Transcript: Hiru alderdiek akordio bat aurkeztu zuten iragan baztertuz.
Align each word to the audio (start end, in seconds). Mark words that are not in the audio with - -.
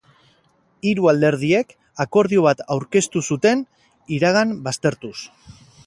Hiru 0.91 1.05
alderdiek 1.11 1.75
akordio 2.05 2.47
bat 2.47 2.65
aurkeztu 2.77 3.23
zuten 3.29 3.65
iragan 4.19 4.57
baztertuz. 4.71 5.17